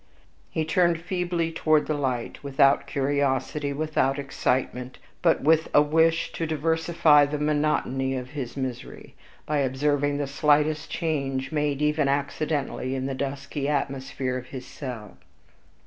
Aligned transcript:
He 0.49 0.65
turned 0.65 0.99
feebly 0.99 1.51
toward 1.51 1.85
the 1.85 1.93
light, 1.93 2.43
without 2.43 2.87
curiosity, 2.87 3.71
without 3.71 4.17
excitement, 4.17 4.97
but 5.21 5.41
with 5.43 5.67
a 5.75 5.81
wish 5.83 6.31
to 6.31 6.47
diversify 6.47 7.27
the 7.27 7.37
monotony 7.37 8.15
of 8.15 8.31
his 8.31 8.57
misery, 8.57 9.13
by 9.45 9.59
observing 9.59 10.17
the 10.17 10.25
slightest 10.25 10.89
change 10.89 11.51
made 11.51 11.83
even 11.83 12.07
accidentally 12.07 12.95
in 12.95 13.05
the 13.05 13.13
dusky 13.13 13.69
atmosphere 13.69 14.39
of 14.39 14.47
his 14.47 14.65
cell. 14.65 15.19